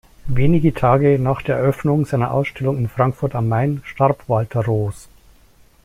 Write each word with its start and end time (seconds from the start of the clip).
Wenige 0.25 0.73
Tage 0.73 1.19
nach 1.19 1.43
der 1.43 1.57
Eröffnung 1.57 2.07
seiner 2.07 2.31
Ausstellung 2.31 2.75
in 2.79 2.89
Frankfurt 2.89 3.35
am 3.35 3.47
Main 3.49 3.83
starb 3.85 4.27
Walter 4.27 4.65
Roos. 4.65 5.07